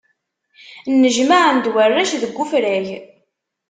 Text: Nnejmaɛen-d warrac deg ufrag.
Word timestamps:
Nnejmaɛen-d 0.91 1.65
warrac 1.73 2.11
deg 2.21 2.37
ufrag. 2.43 2.87